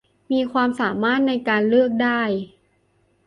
[0.31, 2.21] มีความสามารถในการเลือกได้